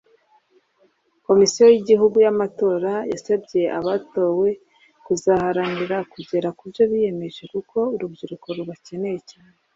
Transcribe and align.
Komisiyo 1.25 1.65
y’igihugu 1.71 2.17
y’Amatora 2.25 2.93
yasabye 3.11 3.61
abatowe 3.79 4.49
kuzaharanira 5.05 5.97
kugera 6.13 6.47
kubyo 6.57 6.83
biyemeje 6.91 7.41
kuko 7.53 7.77
urubyiruko 7.95 8.47
rubakeneye 8.57 9.19
cyane 9.29 9.55